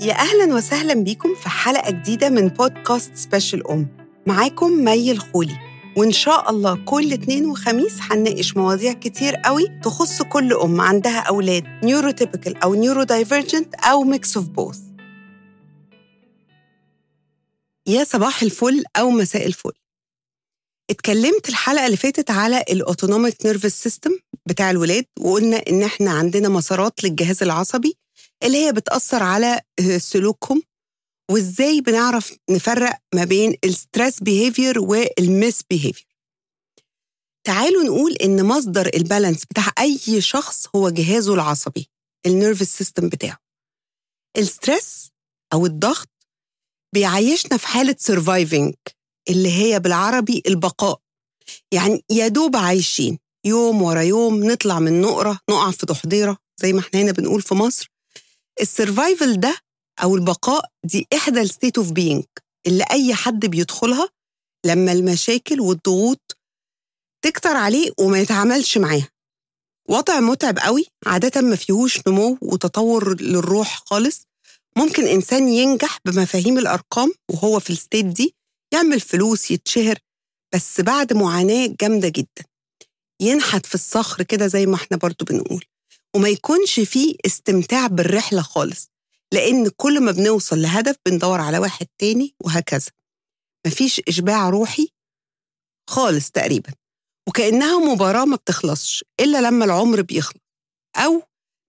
[0.00, 3.88] يا أهلا وسهلا بيكم في حلقة جديدة من بودكاست Special أم.
[4.26, 5.58] معاكم مي الخولي.
[5.96, 11.64] وإن شاء الله كل اتنين وخميس هنناقش مواضيع كتير قوي تخص كل أم عندها أولاد
[11.84, 14.78] neurotypical أو neurodivergent أو mix of both
[17.86, 19.72] يا صباح الفل أو مساء الفل.
[20.90, 24.10] اتكلمت الحلقة اللي فاتت على ال autonomic nervous system
[24.46, 27.96] بتاع الولاد وقلنا إن إحنا عندنا مسارات للجهاز العصبي
[28.44, 29.60] اللي هي بتأثر على
[29.98, 30.62] سلوكهم
[31.30, 36.08] وإزاي بنعرف نفرق ما بين ال stress behavior وال misbehavior
[37.46, 41.88] تعالوا نقول إن مصدر ال balance بتاع أي شخص هو جهازه العصبي
[42.26, 43.38] ال nervous system بتاعه.
[44.36, 45.10] ال stress
[45.52, 46.08] أو الضغط
[46.94, 48.74] بيعيشنا في حالة surviving
[49.28, 51.00] اللي هي بالعربي البقاء.
[51.72, 56.80] يعني يا دوب عايشين يوم ورا يوم نطلع من نقرة نقع في دحديرة زي ما
[56.80, 57.90] إحنا هنا بنقول في مصر
[58.60, 59.56] ال survival ده
[60.02, 62.24] أو البقاء دي إحدى ال state of being
[62.66, 64.08] اللي أي حد بيدخلها
[64.66, 66.36] لما المشاكل والضغوط
[67.24, 69.08] تكتر عليه وما يتعاملش معاها.
[69.88, 74.22] وضع متعب قوي عادة ما فيهوش نمو وتطور للروح خالص.
[74.76, 78.34] ممكن إنسان ينجح بمفاهيم الأرقام وهو في ال state دي
[78.74, 79.98] يعمل فلوس يتشهر
[80.54, 82.44] بس بعد معاناة جامدة جدا.
[83.20, 85.64] ينحت في الصخر كده زي ما إحنا برضو بنقول.
[86.16, 88.90] وما يكونش فيه استمتاع بالرحلة خالص
[89.32, 92.90] لأن كل ما بنوصل لهدف بندور على واحد تاني وهكذا.
[93.66, 94.88] مفيش إشباع روحي
[95.90, 96.72] خالص تقريبا
[97.28, 100.42] وكأنها مباراة ما بتخلصش إلا لما العمر بيخلص.
[100.96, 101.22] أو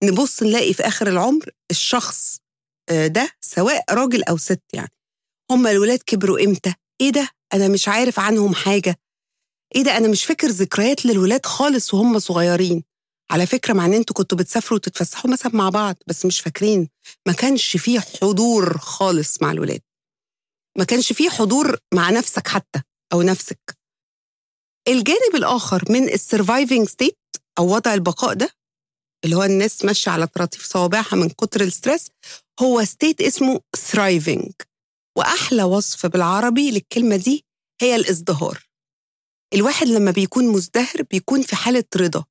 [0.04, 2.40] نبص نلاقي في آخر العمر الشخص
[2.90, 4.92] ده سواء راجل أو ست يعني.
[5.50, 8.96] هما الولاد كبروا إمتى؟ إيه ده؟ أنا مش عارف عنهم حاجة.
[9.76, 12.84] إيه ده؟ أنا مش فاكر ذكريات للولاد خالص وهم صغيرين.
[13.30, 16.88] على فكرة مع إن أنتوا كنتوا بتسافروا وتتفسحوا مثلا مع بعض بس مش فاكرين.
[17.26, 19.80] ما كانش فيه حضور خالص مع الولاد.
[20.78, 23.78] ما كانش فيه حضور مع نفسك حتى أو نفسك.
[24.88, 27.18] الجانب الآخر من ال surviving state
[27.58, 28.50] أو وضع البقاء ده
[29.24, 32.10] اللي هو الناس ماشية على طراطيف صوابعها من كتر ال stress
[32.60, 34.52] هو state اسمه thriving
[35.18, 37.44] وأحلى وصف بالعربي للكلمة دي
[37.80, 38.66] هي الازدهار.
[39.54, 42.24] الواحد لما بيكون مزدهر بيكون في حالة رضا.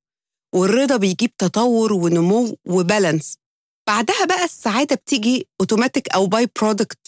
[0.55, 3.37] والرضا بيجيب تطور ونمو و balance.
[3.87, 6.99] بعدها بقى السعادة بتيجي اوتوماتيك أو byproduct لل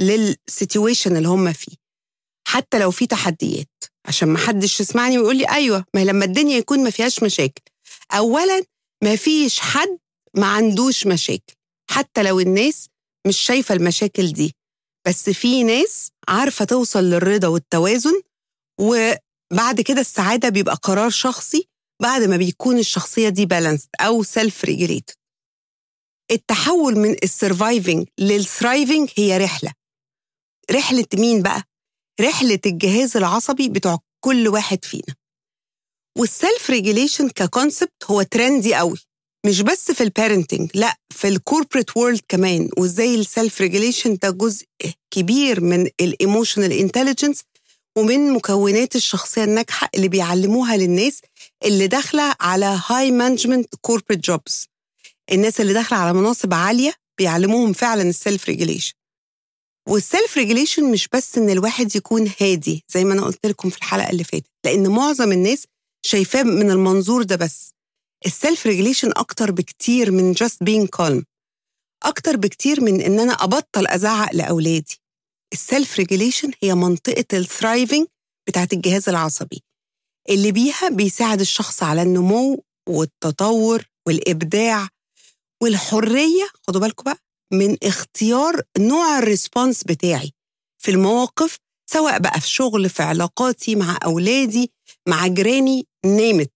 [0.00, 1.76] situation اللي هم فيه.
[2.48, 3.84] حتى لو في تحديات.
[4.08, 7.62] عشان ما حدش يسمعني ويقول لي أيوة ما لما الدنيا يكون ما فيهاش مشاكل.
[8.12, 8.62] أولا
[9.04, 9.98] ما فيش حد
[10.36, 11.54] ما عندوش مشاكل.
[11.90, 12.88] حتى لو الناس
[13.26, 14.54] مش شايفة المشاكل دي.
[15.08, 18.20] بس في ناس عارفة توصل للرضا والتوازن
[18.80, 21.68] وبعد كده السعادة بيبقى قرار شخصي
[22.02, 25.14] بعد ما بيكون الشخصية دي balanced أو self-regulated
[26.30, 29.72] التحول من ال surviving لل thriving هي رحلة.
[30.70, 31.62] رحلة مين بقى؟
[32.20, 35.14] رحلة الجهاز العصبي بتوع كل واحد فينا.
[36.18, 38.98] وال self-regulation ك concept هو trendy قوي.
[39.46, 42.68] مش بس في ال parenting لا في ال corporate world كمان.
[42.78, 44.66] وإزاي ال self-regulation ده جزء
[45.10, 47.40] كبير من ال emotional intelligence
[47.98, 51.20] ومن مكونات الشخصية الناجحة اللي بيعلموها للناس
[51.64, 54.66] اللي داخلة على high management corporate jobs
[55.32, 58.92] الناس اللي داخلة على مناصب عالية بيعلموهم فعلا ال self-regulation
[59.88, 64.10] وال self-regulation مش بس إن الواحد يكون هادي زي ما أنا قلت لكم في الحلقة
[64.10, 65.64] اللي فاتت لأن معظم الناس
[66.06, 67.70] شايفاه من المنظور ده بس.
[68.26, 71.22] ال self-regulation أكتر بكتير من just being calm.
[72.02, 75.00] أكتر بكتير من إن أنا أبطل أزعق لأولادي.
[75.52, 78.06] ال self-regulation هي منطقة ال thriving
[78.48, 79.62] بتاعت الجهاز العصبي.
[80.30, 84.88] اللي بيها بيساعد الشخص على النمو والتطور والإبداع
[85.62, 87.18] والحرية خدوا بالكم بقى
[87.52, 90.32] من اختيار نوع ال response بتاعي
[90.82, 91.56] في المواقف
[91.90, 94.70] سواء بقى في شغل في علاقاتي مع أولادي
[95.08, 96.52] مع جيراني name it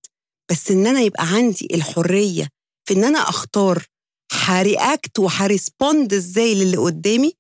[0.50, 2.48] بس إن أنا يبقى عندي الحرية
[2.88, 3.84] في إن أنا أختار
[4.32, 7.32] ه react وه respond إزاي للي قدامي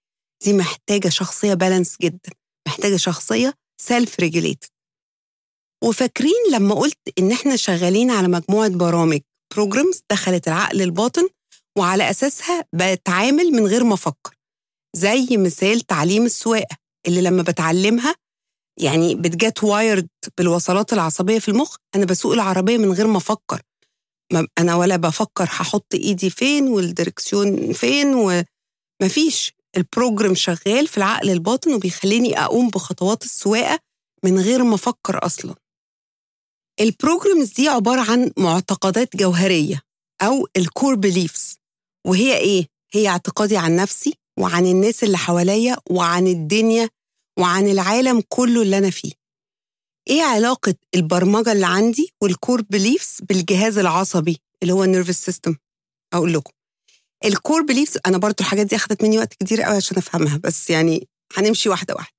[0.44, 2.30] دي محتاجة شخصية balanced جدا
[2.68, 4.68] محتاجة شخصية self-regulated
[5.84, 9.20] وفاكرين لما قلت إن إحنا شغالين على مجموعة برامج
[9.54, 11.28] programs دخلت العقل الباطن
[11.78, 14.34] وعلى أساسها بتعامل من غير ما أفكر.
[14.96, 16.76] زي مثال تعليم السواقة
[17.06, 18.14] اللي لما بتعلمها
[18.80, 20.08] يعني بت get wired
[20.38, 23.60] بالوصلات العصبية في المخ أنا بسوق العربية من غير ما أفكر.
[24.32, 28.14] ما أنا ولا بفكر هحط إيدي فين والدركسيون فين
[29.02, 33.78] ومفيش ال program شغال في العقل الباطن وبيخليني أقوم بخطوات السواقة
[34.24, 35.54] من غير ما أفكر أصلا.
[36.80, 39.82] ال programs دي عبارة عن معتقدات جوهرية
[40.22, 41.56] أو ال core beliefs
[42.06, 46.88] وهي إيه؟ هي اعتقادي عن نفسي وعن الناس اللي حواليا وعن الدنيا
[47.38, 49.12] وعن العالم كله اللي أنا فيه.
[50.10, 55.56] إيه علاقة البرمجة اللي عندي وال core beliefs بالجهاز العصبي اللي هو ال nervous system
[56.12, 56.52] أقول لكم.
[57.24, 60.70] ال core beliefs أنا برضو الحاجات دي أخدت مني وقت كتير قوي عشان أفهمها بس
[60.70, 62.16] يعني هنمشي واحدة واحدة.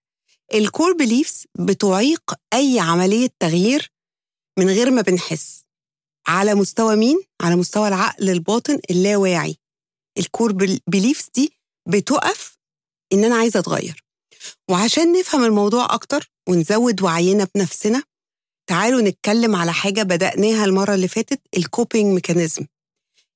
[0.53, 3.91] ال core beliefs بتعيق أي عملية تغيير
[4.57, 5.63] من غير ما بنحس.
[6.27, 9.57] على مستوى مين؟ على مستوى العقل الباطن اللاواعي.
[10.17, 10.51] ال core
[10.87, 11.53] beliefs دي
[11.87, 12.57] بتقف
[13.13, 14.03] إن أنا عايزة أتغير.
[14.69, 18.03] وعشان نفهم الموضوع أكتر ونزود وعينا بنفسنا
[18.69, 22.65] تعالوا نتكلم على حاجة بدأناها المرة اللي فاتت ال coping mechanism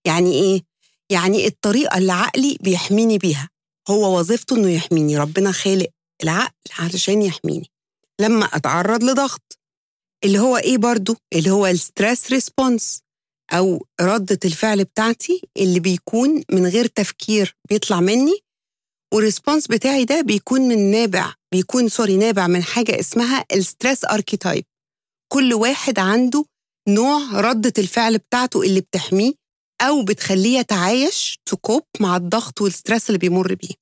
[0.06, 0.64] يعني إيه؟
[1.10, 3.50] يعني الطريقة اللي عقلي بيحميني بيها.
[3.90, 5.18] هو وظيفته إنه يحميني.
[5.18, 5.90] ربنا خالق
[6.24, 7.72] العقل علشان يحميني.
[8.22, 9.58] لما أتعرض لضغط
[10.26, 13.00] اللي هو إيه برضو؟ اللي هو ال stress response
[13.54, 18.40] أو ردة الفعل بتاعتي اللي بيكون من غير تفكير بيطلع مني
[19.14, 24.06] وال response بتاعي ده بيكون من نابع بيكون sorry نابع من حاجة اسمها ال stress
[24.06, 24.64] archetype
[25.34, 26.46] كل واحد عنده
[26.90, 29.34] نوع ردة الفعل بتاعته اللي بتحميه
[29.82, 33.74] أو بتخليه يتعايش تـ cope مع الضغط وال stress اللي بيمر بيه.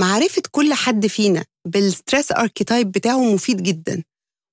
[0.00, 4.02] معرفة كل حد فينا بال stress archetype بتاعه مفيد جدا.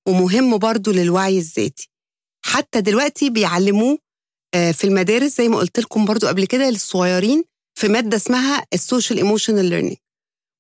[0.08, 1.90] ومهم برضه للوعي الذاتي.
[2.46, 3.98] حتى دلوقتي بيعلموه
[4.54, 7.44] في المدارس زي ما قلت لكم برضو قبل كده للصغيرين
[7.80, 9.98] في مادة اسمها ال social emotional learning.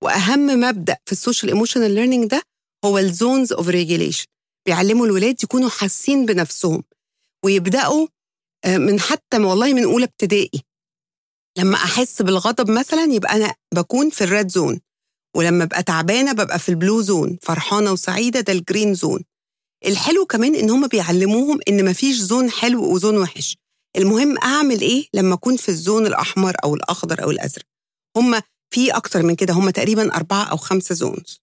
[0.04, 2.42] وأهم مبدأ في ال social emotional learning ده
[2.86, 4.26] هو ال zones of regulation.
[4.66, 6.84] بيعلموا الولاد يكونوا حاسين بنفسهم
[7.46, 8.08] ويبدأوا
[8.68, 10.62] من حتى والله من أولى ابتدائي.
[11.58, 14.80] لما أحس بالغضب مثلا يبقى أنا بكون في ال red zone
[15.36, 19.24] ولما أبقى تعبانة ببقى في ال blue zone فرحانة وسعيدة ده ال green zone
[19.86, 23.58] الحلو كمان إن هم بيعلموهم إن مفيش zone حلو و zone وحش.
[23.98, 27.66] المهم أعمل إيه لما أكون في ال zone الأحمر أو الأخضر أو الأزرق؟
[28.18, 28.42] هم
[28.74, 31.42] في أكتر من كده هم تقريبا أربعة أو خمسة zones.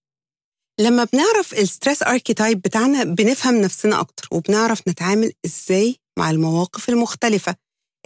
[0.79, 7.55] لما بنعرف ال stress archetype بتاعنا بنفهم نفسنا أكتر وبنعرف نتعامل إزاي مع المواقف المختلفة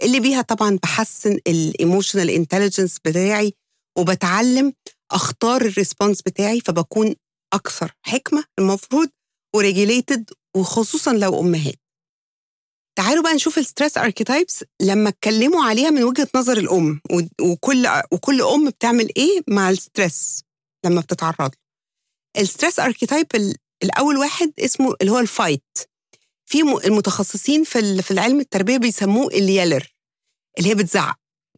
[0.02, 3.52] اللي بيها طبعا بحسن ال emotional intelligence بتاعي
[3.98, 4.72] وبتعلم
[5.12, 7.14] اختار ال response بتاعي فبكون
[7.52, 8.44] أكثر حكمة.
[8.58, 9.08] المفروض
[9.54, 11.74] و regulated وخصوصا لو أمهات.
[12.98, 17.00] تعالوا بقى نشوف ال stress archetypes لما اتكلموا عليها من وجهة نظر الأم
[17.40, 20.42] وكل وكل أم بتعمل إيه مع ال stress
[20.84, 21.38] لما بتتعرض.
[21.40, 21.50] له
[22.38, 23.26] ال stress archetype
[23.82, 25.64] الأول واحد اسمه اللي هو ال fight
[26.46, 29.94] في المتخصصين في في العلم التربية بيسموه ال yeller
[30.58, 31.16] اللي هي بتزعق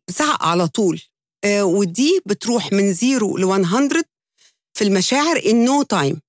[0.08, 1.00] بتزعق على طول.
[1.44, 4.02] آه ودي بتروح من zero ل 100
[4.74, 6.20] في المشاعر in no time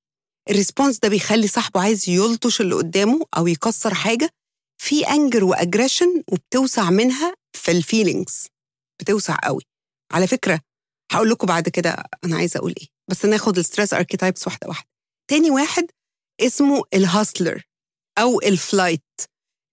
[0.49, 4.29] ال response ده بيخلي صاحبه عايز يلطش اللي قدامه أو يكسر حاجة
[4.81, 8.47] في anger و aggression وبتوسع منها في ال feelings
[9.01, 9.61] بتوسع قوي.
[10.13, 10.59] على فكرة
[11.11, 12.87] هقول لكم بعد كده أنا عايزة أقول إيه.
[13.09, 14.87] بس ناخد ال stress archetypes واحدة واحدة.
[15.29, 15.87] تاني واحد
[16.41, 17.63] اسمه ال hustler
[18.17, 19.03] أو ال flight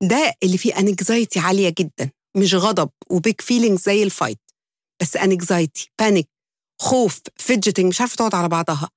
[0.02, 2.10] ده اللي فيه anxiety عالية جدا.
[2.36, 4.40] مش غضب و big feeling زي ال fight
[5.02, 6.28] بس anxiety panic
[6.80, 8.88] خوف fidgeting مش عارفة تقعد على بعضها.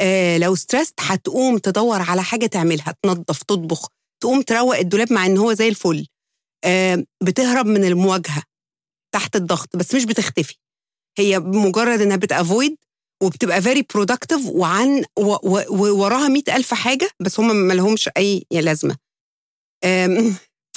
[0.00, 3.88] آه لو stressed هتقوم تدور على حاجة تعملها تنظف تطبخ
[4.22, 6.06] تقوم تروق الدولاب مع إن هو زي الفل.
[6.64, 8.42] آه بتهرب من المواجهة
[9.14, 10.54] تحت الضغط بس مش بتختفي.
[11.18, 12.76] هي مجرد إنها بت avoid
[13.22, 15.04] وبتبقى very productive وعن
[15.70, 18.96] ووراها مئة ألف حاجة بس هم ما لهمش أي لازمة.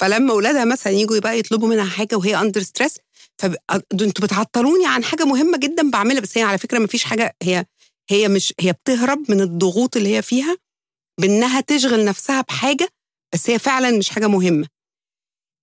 [0.00, 2.98] فلما أولادها مثلا يجوا بقى يطلبوا منها حاجة وهي under stress
[3.38, 7.64] فانتوا بتعطلوني عن حاجة مهمة جدا بعملها بس هي على فكرة ما فيش حاجة هي
[8.10, 10.56] هي مش هي بتهرب من الضغوط اللي هي فيها
[11.20, 12.88] بإنها تشغل نفسها بحاجة
[13.34, 14.68] بس هي فعلا مش حاجة مهمة.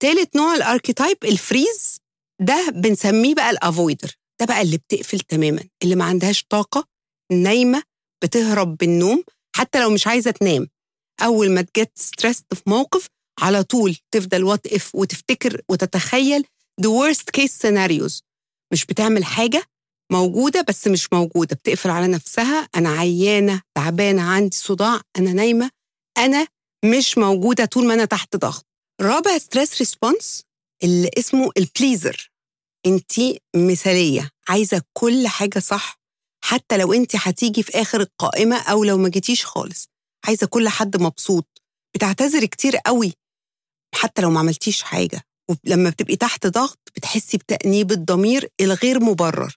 [0.02, 1.98] تالت نوع ال archetype ال freeze
[2.42, 4.12] ده بنسميه بقى ال avoider.
[4.40, 6.86] ده بقى اللي بتقفل تماما اللي ما عندهاش طاقة
[7.32, 7.84] نايمة
[8.24, 9.24] بتهرب بالنوم
[9.56, 10.68] حتى لو مش عايزة تنام.
[11.22, 13.08] أول ما ت get stressed في موقف
[13.40, 16.44] على طول تفضل what if وتفتكر وتتخيل
[16.82, 18.22] the worst case scenarios.
[18.74, 19.64] مش بتعمل حاجة
[20.14, 21.56] موجودة بس مش موجودة.
[21.56, 22.70] بتقفل على نفسها.
[22.76, 25.72] أنا عيانة تعبانة عندي صداع أنا نايمة.
[26.18, 26.48] أنا
[26.86, 28.66] مش موجودة طول ما أنا تحت ضغط.
[29.02, 30.44] رابع stress response
[30.84, 32.32] اللي اسمه ال pleaser
[32.86, 33.12] انت
[33.56, 34.30] مثالية.
[34.48, 36.00] عايزة كل حاجة صح.
[36.44, 39.88] حتى لو انت هتيجي في آخر القائمة أو لو ما جيتيش خالص.
[40.26, 41.62] عايزة كل حد مبسوط.
[41.96, 43.14] بتعتذري كتير قوي.
[43.96, 45.22] حتى لو ما عملتيش حاجة.
[45.50, 49.56] ولما بتبقي تحت ضغط بتحسي بتأنيب الضمير الغير مبرر.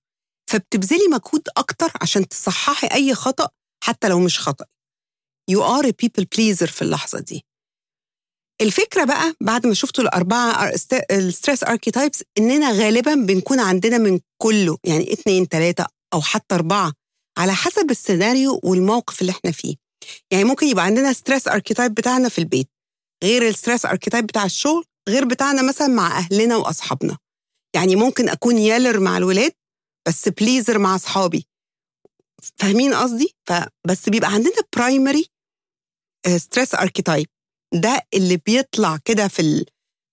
[0.50, 3.49] فبتبذلي مجهود أكتر عشان تصححي أي خطأ
[3.85, 4.65] حتى لو مش خطأ.
[5.50, 7.45] You are a people pleaser في اللحظة دي.
[8.61, 10.73] الفكرة بقى بعد ما شفتوا الأربعة
[11.11, 16.93] ال stress archetypes إننا غالبا بنكون عندنا من كله يعني اتنين تلاتة أو حتى أربعة
[17.38, 19.75] على حسب السيناريو والموقف اللي إحنا فيه.
[20.31, 22.69] يعني ممكن يبقى عندنا stress archetype بتاعنا في البيت
[23.25, 27.19] غير ال stress archetype بتاع الشغل غير بتاعنا مثلا مع أهلنا وأصحابنا.
[27.75, 29.53] يعني ممكن أكون yeller مع الولاد
[30.07, 31.47] بس pleaser مع أصحابي
[32.59, 35.26] فاهمين قصدي؟ فبس بيبقى عندنا primary
[36.37, 37.26] stress archetype
[37.75, 39.67] ده اللي بيطلع كده في ال...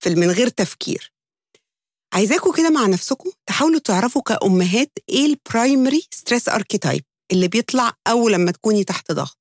[0.04, 0.16] في.
[0.16, 1.14] من غير تفكير
[2.14, 8.34] عايزاكم كده مع نفسكم تحاولوا تعرفوا كأمهات إيه ال primary stress archetype اللي بيطلع أول
[8.34, 9.38] لما تكوني تحت ضغط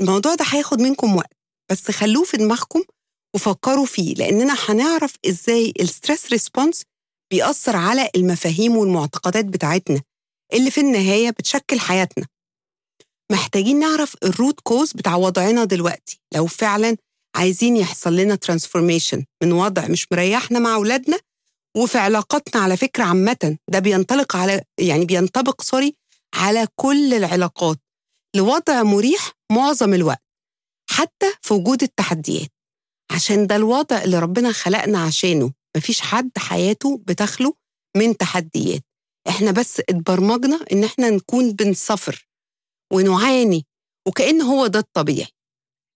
[0.00, 1.36] الموضوع ده هياخد منكم وقت
[1.70, 2.82] بس خلوه في دماغكم
[3.34, 6.82] وفكروا فيه لأننا هنعرف إزاي ال stress response
[7.32, 10.02] بيأثر على المفاهيم والمعتقدات بتاعتنا
[10.52, 12.26] اللي في النهاية بتشكل حياتنا.
[13.32, 16.20] محتاجين نعرف ال root cause بتاع وضعنا دلوقتي.
[16.34, 16.96] لو فعلا
[17.36, 21.18] عايزين يحصل لنا transformation من وضع مش مريحنا مع أولادنا
[21.76, 25.94] وفي علاقاتنا على فكرة عامة ده بينطلق على يعني بينطبق sorry
[26.34, 27.78] على كل العلاقات.
[28.36, 30.22] لوضع مريح معظم الوقت
[30.90, 32.48] حتى في وجود التحديات.
[33.10, 35.52] عشان ده الوضع اللي ربنا خلقنا عشانه.
[35.78, 37.56] مفيش حد حياته بتخلو
[37.96, 38.82] من تحديات.
[39.28, 42.28] إحنا بس اتبرمجنا ان إحنا نكون بن suffer
[42.92, 43.66] ونعاني
[44.08, 45.28] وكأن هو ده الطبيعي.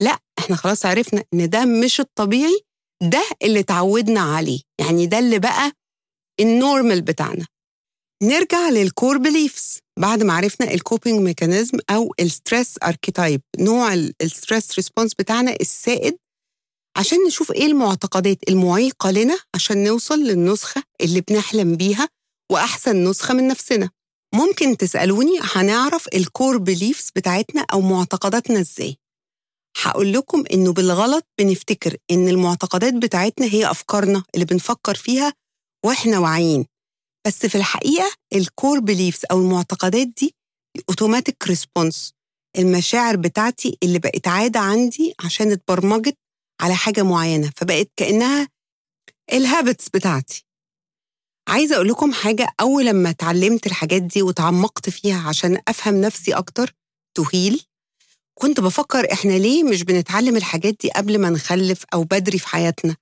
[0.02, 2.60] لا إحنا خلاص عرفنا ان ده مش الطبيعي
[3.02, 4.60] ده اللي اتعودنا عليه.
[4.80, 5.72] يعني ده اللي بقى
[6.40, 7.46] ال normal بتاعنا.
[8.22, 13.94] نرجع لل core beliefs بعد ما عرفنا ال coping mechanism أو ال stress archetype نوع
[13.94, 16.16] ال stress response بتاعنا السائد
[16.98, 22.08] عشان نشوف إيه المعتقدات المعيقة لنا عشان نوصل للنسخة اللي بنحلم بيها
[22.52, 23.90] وأحسن نسخة من نفسنا.
[24.34, 28.96] ممكن تسألوني هنعرف ال core beliefs بتاعتنا أو معتقداتنا إزاي.
[29.82, 35.32] هقول لكم إنه بالغلط بنفتكر إن المعتقدات بتاعتنا هي أفكارنا اللي بنفكر فيها
[35.84, 36.66] وإحنا واعيين.
[37.26, 40.34] بس في الحقيقة ال core beliefs أو المعتقدات دي
[40.88, 42.12] automatic response
[42.58, 46.16] المشاعر بتاعتي اللي بقت عادة عندي عشان اتبرمجت
[46.60, 48.48] على حاجة معينة فبقت كأنها
[49.32, 50.46] الهابتس بتاعتي.
[51.48, 56.74] عايزة أقول لكم حاجة أول لما اتعلمت الحاجات دي وتعمقت فيها عشان أفهم نفسي أكتر
[57.16, 57.62] تهيل
[58.38, 62.96] كنت بفكر إحنا ليه مش بنتعلم الحاجات دي قبل ما نخلف أو بدري في حياتنا؟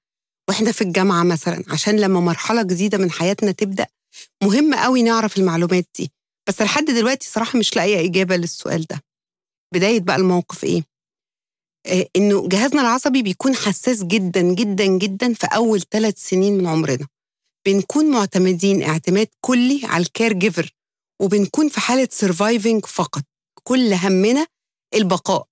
[0.49, 3.87] وإحنا في الجامعة مثلا عشان لما مرحلة جديدة من حياتنا تبدأ
[4.42, 6.12] مهم قوي نعرف المعلومات دي.
[6.49, 9.00] بس لحد دلوقتي صراحة مش لاقية إجابة للسؤال ده.
[9.75, 10.83] بداية بقى الموقف آه
[12.16, 17.06] إنه جهازنا العصبي بيكون حساس جدا جدا جدا في أول ثلاث سنين من عمرنا.
[17.66, 20.70] بنكون معتمدين اعتماد كلي على ال caregiver
[21.22, 23.22] وبنكون في حالة surviving فقط.
[23.64, 24.46] كل همنا
[24.94, 25.46] البقاء.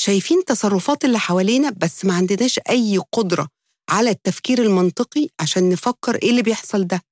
[0.00, 3.48] شايفين تصرفات اللي حوالينا بس ما عندناش أي قدرة
[3.90, 7.02] على التفكير المنطقي عشان نفكر إيه اللي بيحصل ده.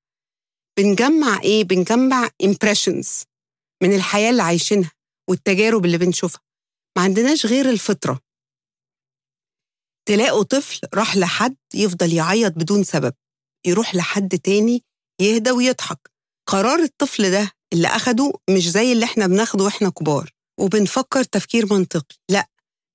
[0.79, 3.07] بنجمع إيه؟ بنجمع impressions
[3.83, 4.91] من الحياة اللي عايشينها
[5.29, 6.41] والتجارب اللي بنشوفها.
[6.97, 8.19] ما عندناش غير الفطرة.
[10.07, 13.13] تلاقوا طفل راح لحد يفضل يعيط بدون سبب
[13.67, 14.83] يروح لحد تاني
[15.21, 16.11] يهدى ويضحك.
[16.49, 22.15] قرار الطفل ده اللي أخده مش زي اللي إحنا بناخده وإحنا كبار وبنفكر تفكير منطقي
[22.31, 22.47] لأ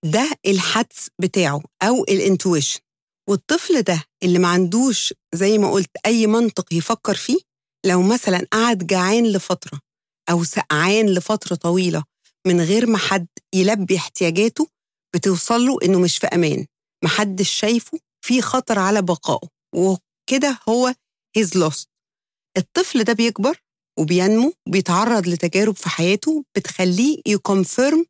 [0.04, 2.80] ده الحدس بتاعه أو الإنتويشن.
[3.28, 7.38] والطفل ده اللي ما عندوش زي ما قلت أي منطق يفكر فيه
[7.86, 9.80] لو مثلا قعد جعان لفترة
[10.30, 12.04] أو سقعان لفترة طويلة
[12.46, 14.68] من غير ما حد يلبي احتياجاته
[15.14, 16.66] بتوصل له إنه مش في أمان.
[17.04, 20.94] محدش شايفه في خطر على بقائه وكده هو
[21.36, 21.86] هيز lost.
[22.56, 23.62] الطفل ده بيكبر
[23.98, 28.04] وبينمو بيتعرض لتجارب في حياته بتخليه يكونفيرم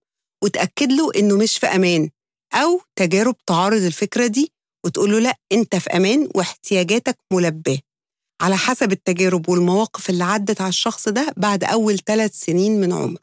[0.45, 2.11] وتأكد له إنه مش في أمان
[2.55, 4.53] أو تجارب تعارض الفكرة دي
[4.87, 7.79] وتقول له لأ أنت في أمان واحتياجاتك ملباة.
[8.43, 13.23] على حسب التجارب والمواقف اللي عدت على الشخص ده بعد أول ثلاث سنين من عمره.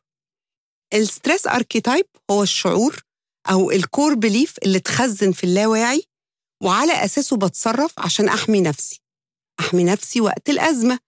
[0.93, 2.99] ال stress archetype هو الشعور
[3.51, 6.03] أو ال core belief اللي اتخزن في اللاواعي
[6.63, 9.01] وعلى أساسه بتصرف عشان أحمي نفسي.
[9.60, 11.00] أحمي نفسي وقت الأزمة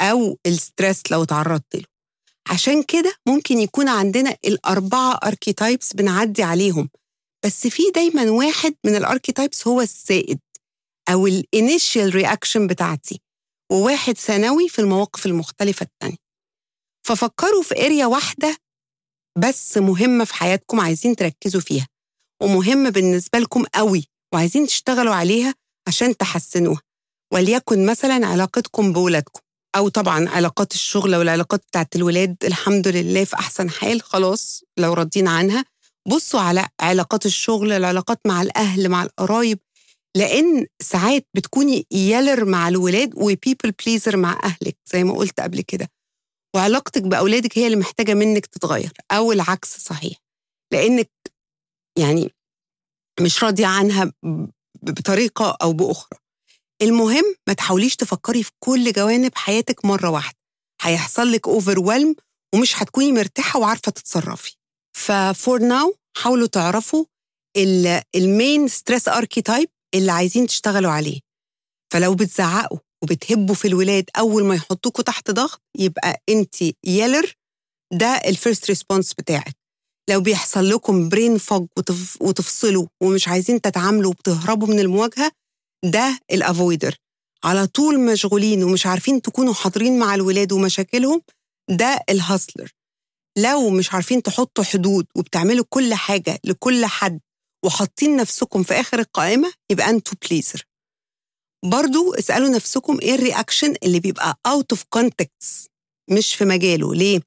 [0.00, 1.84] أو ال stress لو تعرضت له.
[2.50, 6.90] عشان كده ممكن يكون عندنا الأربعة archetypes بنعدي عليهم.
[7.44, 10.38] بس في دايما واحد من ال archetypes هو السائد
[11.08, 13.20] أو ال initial reaction بتاعتي
[13.72, 16.16] وواحد ثانوي في المواقف المختلفة التانية.
[17.06, 18.56] ففكروا في area واحدة
[19.38, 21.86] بس مهمة في حياتكم عايزين تركزوا فيها
[22.42, 25.54] ومهمة بالنسبة لكم قوي وعايزين تشتغلوا عليها
[25.88, 26.80] عشان تحسنوها.
[27.32, 29.40] وليكن مثلا علاقتكم بولادكم
[29.76, 35.28] أو طبعا علاقات الشغل والعلاقات بتاعت الولاد الحمد لله في أحسن حال خلاص لو راضين
[35.28, 35.64] عنها.
[36.08, 39.58] بصوا على علاقات الشغل العلاقات مع الأهل مع القرايب
[40.16, 45.88] لأن ساعات بتكوني يالر مع الولاد وبيبل بليزر مع أهلك زي ما قلت قبل كده.
[46.56, 50.16] وعلاقتك بأولادك هي اللي محتاجة منك تتغير أو العكس صحيح.
[50.72, 51.10] لأنك
[51.98, 52.34] يعني
[53.20, 54.12] مش راضية عنها
[54.82, 56.18] بطريقة أو بأخرى.
[56.82, 60.38] المهم ما تحاوليش تفكري في كل جوانب حياتك مرة واحدة.
[60.80, 61.78] هيحصل لك overwhelm
[62.54, 64.56] ومش هتكوني مرتاحة وعارفة تتصرفي.
[64.96, 67.04] ف for now حاولوا تعرفوا
[68.16, 71.20] ال main stress archetype اللي عايزين تشتغلوا عليه.
[71.92, 76.54] فلو بتزعقوا وبتهبوا في الولاد أول ما يحطوكوا تحت ضغط يبقى انت
[76.86, 77.32] yeller
[77.92, 79.56] ده ال first response بتاعك.
[80.10, 82.16] لو بيحصل لكم brain fog وتف...
[82.22, 85.32] وتفصلوا ومش عايزين تتعاملوا وبتهربوا من المواجهة
[85.84, 86.96] ده ال avoider
[87.44, 91.22] على طول مشغولين ومش عارفين تكونوا حاضرين مع الولاد ومشاكلهم
[91.70, 92.70] ده ال hustler
[93.38, 97.20] لو مش عارفين تحطوا حدود وبتعملوا كل حاجة لكل حد
[97.64, 100.64] وحاطين نفسكم في آخر القائمة يبقى أنتوا pleaser
[101.64, 105.70] برضو اسألوا نفسكم إيه ال reaction اللي بيبقى out of context
[106.10, 106.94] مش في مجاله.
[106.94, 107.20] ليه؟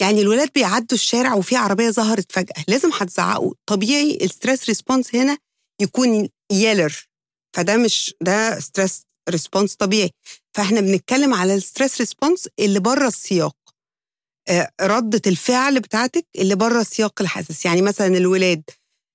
[0.00, 3.54] يعني الولاد بيعدوا الشارع وفي عربية ظهرت فجأة لازم هتزعقوا.
[3.66, 5.38] طبيعي ال stress response هنا
[5.80, 7.06] يكون yeller
[7.56, 10.10] فده مش ده stress response طبيعي.
[10.56, 13.56] فاحنا بنتكلم على ال stress response اللي بره السياق.
[14.48, 17.64] آه، ردة الفعل بتاعتك اللي بره سياق الحساس.
[17.64, 18.62] يعني مثلا الولاد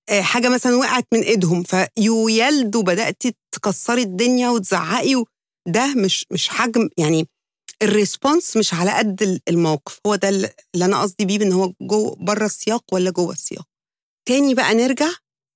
[0.10, 5.24] آه، حاجة مثلا وقعت من إيدهم ف you yelled وبدأتي تكسري الدنيا وتزعقي
[5.68, 7.28] ده مش مش حجم يعني
[7.84, 10.00] ال response مش على قد الموقف.
[10.08, 13.66] هو ده اللي أنا قصدي بيه ان هو جو بره السياق ولا جوه السياق.
[14.28, 15.10] تاني بقى نرجع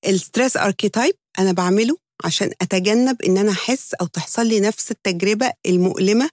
[0.08, 5.52] ال stress archetype أنا بعمله عشان أتجنب إن أنا أحس أو تحصل لي نفس التجربة
[5.66, 6.30] المؤلمة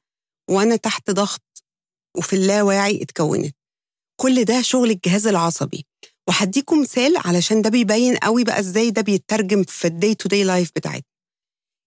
[0.51, 1.43] وأنا تحت ضغط
[2.17, 3.55] وفي اللاواعي اتكونت.
[4.21, 5.87] كل ده شغل الجهاز العصبي.
[6.31, 10.45] وهديكم مثال علشان ده بيبين قوي بقى إزاي ده بيترجم في ال day to day
[10.45, 11.03] life بتاعتنا.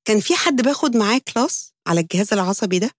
[0.08, 2.92] كان في حد باخد معاه class على الجهاز العصبي ده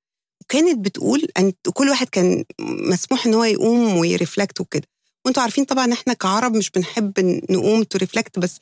[0.42, 4.86] وكانت بتقول ان كل واحد كان مسموح إن هو يقوم وي reflect وكده.
[5.24, 7.12] وأنتوا عارفين طبعا إحنا كعرب مش بنحب
[7.50, 8.60] نقوم to reflect بس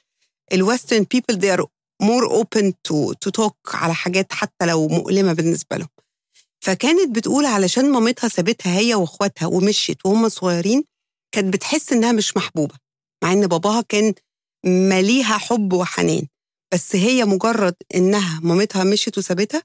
[0.52, 1.64] ال western people they are
[2.07, 5.88] more open to to talk على حاجات حتى لو مؤلمة بالنسبة لهم.
[6.61, 10.85] فكانت بتقول علشان مامتها سابتها هي وإخواتها ومشيت وهم صغيرين
[11.33, 12.75] كانت بتحس إنها مش محبوبة
[13.25, 14.14] مع إن باباها كان
[14.66, 16.27] مليها حب وحنان
[16.75, 19.62] بس هي مجرد إنها مامتها مشيت وسابتها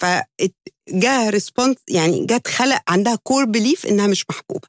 [0.00, 4.68] فجاء response يعني جت خلق عندها core belief إنها مش محبوبة.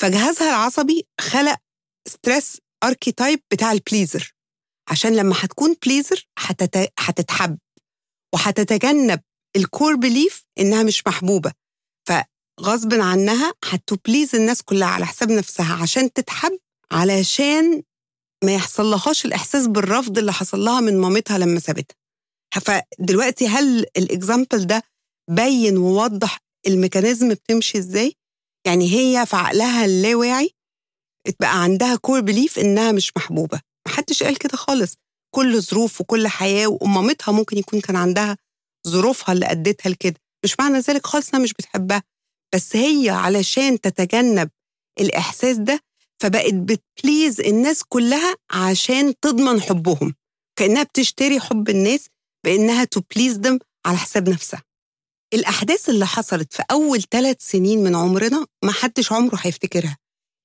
[0.00, 1.56] فجهازها العصبي خلق
[2.08, 4.34] stress archetype بتاع ال pleaser
[4.90, 6.92] عشان لما هتكون pleaser هتت...
[6.98, 7.58] هتتحب
[8.34, 9.20] وهتتجنب
[9.56, 11.52] ال core belief إنها مش محبوبة.
[12.58, 16.58] فغصب عنها هت please الناس كلها على حساب نفسها عشان تتحب
[16.92, 17.82] علشان
[18.44, 21.96] ما يحصل لهاش الإحساس بالرفض اللي حصل لها من مامتها لما سابتها.
[22.62, 24.82] فدلوقتي هل ال example ده
[25.30, 28.12] بين ووضح ال mechanism بتمشي إزاي؟
[28.66, 30.50] يعني هي في عقلها اللاواعي
[31.40, 33.60] بقى عندها core belief إنها مش محبوبة.
[33.88, 34.96] محدش قال كده خالص.
[35.34, 38.36] كل ظروف وكل حياة ومامتها ممكن يكون كان عندها
[38.88, 40.20] ظروفها اللي ادتها لكده.
[40.44, 42.02] مش معنى ذلك خالص إنها مش بتحبها.
[42.56, 44.50] بس هي علشان تتجنب
[45.00, 45.80] الإحساس ده
[46.22, 50.14] فبقت بت please الناس كلها عشان تضمن حبهم.
[50.58, 52.06] كأنها بتشتري حب الناس
[52.44, 54.62] بأنها ت please them على حساب نفسها.
[55.34, 59.96] الأحداث اللي حصلت في أول ثلاث سنين من عمرنا ما حدش عمره هيفتكرها.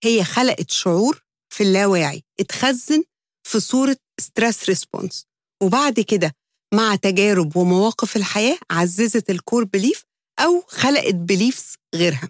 [0.04, 3.04] هي خلقت شعور في اللاواعي اتخزن
[3.48, 5.26] في صورة stress response
[5.64, 6.32] وبعد كده
[6.74, 10.04] مع تجارب ومواقف الحياة عززت ال core belief
[10.46, 12.30] أو خلقت beliefs غيرها.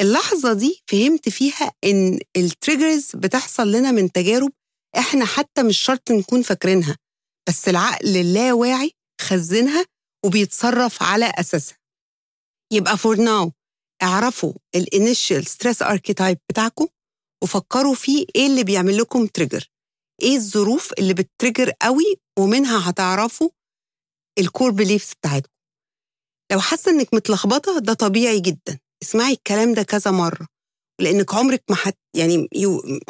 [0.00, 4.52] اللحظة دي فهمت فيها إن ال triggers بتحصل لنا من تجارب
[4.98, 6.96] إحنا حتى مش شرط نكون فاكرينها
[7.48, 9.84] بس العقل اللاواعي خزنها
[10.26, 11.76] وبيتصرف على أساسها.
[12.72, 13.52] يبقى for now
[14.02, 16.86] اعرفوا ال initial stress archetype بتاعكم
[17.42, 19.68] وفكروا فيه إيه اللي بيعمل لكم trigger
[20.22, 23.50] إيه الظروف اللي بت trigger قوي ومنها هتعرفوا
[24.38, 25.52] ال core beliefs بتاعتكم.
[26.52, 28.78] لو حاسة إنك متلخبطة ده طبيعي جدا.
[29.02, 30.46] اسمعي الكلام ده كذا مرة.
[31.00, 32.48] لأنك عمرك ما حت يعني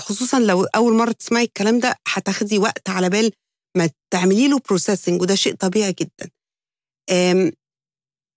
[0.01, 3.33] خصوصا لو أول مرة تسمعي الكلام ده هتاخدي وقت على بال
[3.77, 6.31] ما تعملي له processing وده شيء طبيعي جدا.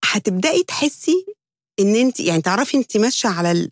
[0.05, 1.25] هتبدأي تحسي
[1.79, 3.69] إن أنت يعني تعرفي أنت ماشية على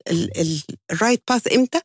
[0.92, 1.82] ال right path إمتى؟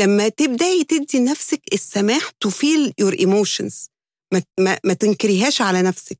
[0.00, 3.88] لما تبدأي تدي نفسك السماح to feel your emotions
[4.32, 6.18] ما, ما, ما تنكريهاش على نفسك.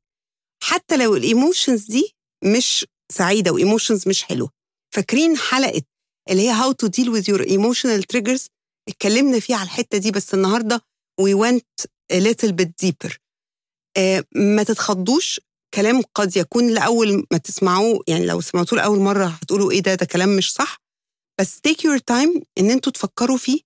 [0.63, 4.51] حتى لو ال emotions دي مش سعيدة و emotions مش حلوة
[4.95, 5.83] فاكرين حلقة
[6.31, 8.47] اللي هي how to deal with your emotional triggers
[8.89, 10.81] اتكلمنا فيها على الحتة دي بس النهارده
[11.21, 11.67] we went
[12.13, 13.17] bit deeper.
[13.97, 15.41] آه ما تتخضوش.
[15.75, 20.07] كلام قد يكون لأول ما تسمعوه يعني لو سمعتوه لأول مرة هتقولوا إيه ده؟ ده
[20.07, 20.77] كلام مش صح.
[21.41, 23.61] بس take your time إن أنتوا تفكروا فيه.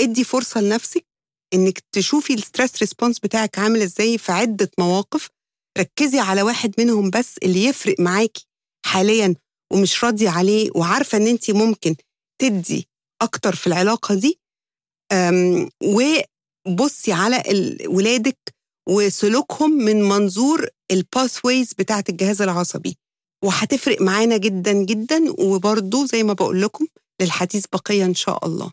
[0.00, 1.04] ادي فرصة لنفسك
[1.54, 5.28] إنك تشوفي ال stress response بتاعك عامل إزاي في عدة مواقف.
[5.78, 8.46] ركزي على واحد منهم بس اللي يفرق معاكي
[8.86, 9.34] حاليا
[9.72, 11.94] ومش راضية عليه وعارفة إن أنت ممكن
[12.38, 12.88] تدي
[13.22, 14.38] أكتر في العلاقة دي.
[15.82, 17.42] وبصي على
[17.86, 18.38] ولادك
[18.88, 22.96] وسلوكهم من منظور ال pathways بتاعت الجهاز العصبي.
[23.44, 26.86] وهتفرق معانا جدا جدا وبرضه زي ما بقول لكم
[27.22, 28.72] للحديث بقية إن شاء الله.